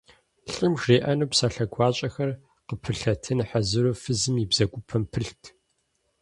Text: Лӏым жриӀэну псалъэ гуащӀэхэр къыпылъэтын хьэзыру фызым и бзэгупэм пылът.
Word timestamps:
Лӏым 0.53 0.73
жриӀэну 0.81 1.29
псалъэ 1.31 1.65
гуащӀэхэр 1.73 2.31
къыпылъэтын 2.67 3.39
хьэзыру 3.49 3.99
фызым 4.01 4.35
и 4.43 4.45
бзэгупэм 4.49 5.03
пылът. 5.11 5.43